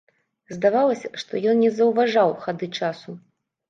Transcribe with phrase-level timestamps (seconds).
[0.57, 3.21] Здавалася, што ён не заўважаў хады часу.